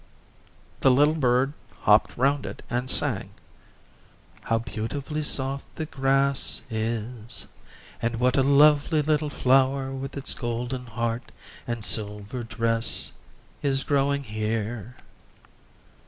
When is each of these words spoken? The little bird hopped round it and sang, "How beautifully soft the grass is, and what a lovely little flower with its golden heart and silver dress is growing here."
The 0.79 0.89
little 0.89 1.13
bird 1.13 1.53
hopped 1.81 2.17
round 2.17 2.47
it 2.47 2.63
and 2.71 2.89
sang, 2.89 3.35
"How 4.41 4.57
beautifully 4.57 5.21
soft 5.21 5.65
the 5.75 5.85
grass 5.85 6.63
is, 6.71 7.45
and 8.01 8.19
what 8.19 8.35
a 8.35 8.41
lovely 8.41 9.03
little 9.03 9.29
flower 9.29 9.91
with 9.93 10.17
its 10.17 10.33
golden 10.33 10.87
heart 10.87 11.31
and 11.67 11.83
silver 11.83 12.41
dress 12.43 13.13
is 13.61 13.83
growing 13.83 14.23
here." 14.23 14.95